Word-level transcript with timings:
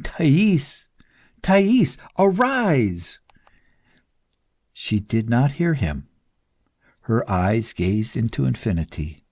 Thais, 0.00 0.86
Thais, 1.42 1.96
arise!" 2.16 3.18
She 4.72 5.00
did 5.00 5.28
not 5.28 5.50
hear 5.58 5.74
him. 5.74 6.06
Her 7.00 7.28
eyes 7.28 7.72
gazed 7.72 8.16
into 8.16 8.44
infinity. 8.44 9.24